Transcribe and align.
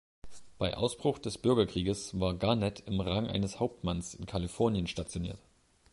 Bei 0.57 0.75
Ausbruch 0.75 1.19
des 1.19 1.37
Bürgerkrieges 1.37 2.19
war 2.19 2.33
Garnett 2.33 2.79
im 2.87 2.99
Rang 3.01 3.27
eines 3.27 3.59
Hauptmanns 3.59 4.15
in 4.15 4.25
Kalifornien 4.25 4.87
stationiert. 4.87 5.37